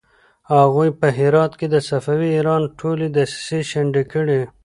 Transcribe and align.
هغوی 0.53 0.89
په 0.99 1.07
هرات 1.17 1.51
کې 1.59 1.67
د 1.69 1.75
صفوي 1.89 2.29
ایران 2.37 2.63
ټولې 2.79 3.07
دسيسې 3.17 3.59
شنډې 3.69 4.03
کړې. 4.13 4.41